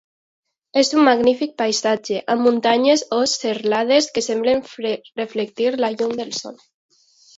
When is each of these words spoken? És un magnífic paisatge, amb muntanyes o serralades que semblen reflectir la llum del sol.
És 0.81 0.87
un 0.99 1.03
magnífic 1.07 1.51
paisatge, 1.61 2.21
amb 2.35 2.47
muntanyes 2.49 3.03
o 3.17 3.19
serralades 3.35 4.09
que 4.17 4.27
semblen 4.29 4.65
reflectir 4.89 5.69
la 5.85 5.93
llum 5.97 6.17
del 6.23 6.33
sol. 6.41 6.59